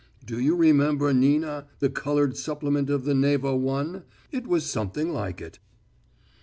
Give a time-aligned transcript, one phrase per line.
[0.25, 5.59] Do you remember Nina the coloured supplement of the Neva it was something like it...."